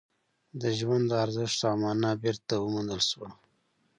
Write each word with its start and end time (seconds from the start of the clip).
د 0.61 0.63
ژوند 0.77 1.07
ارزښت 1.23 1.59
او 1.69 1.75
مانا 1.83 2.11
بېرته 2.23 2.53
وموندل 2.57 3.01
شوه 3.09 3.29